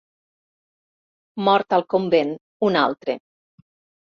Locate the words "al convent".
1.79-2.33